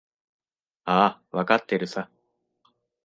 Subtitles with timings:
[0.85, 2.09] ああ、わかってるさ。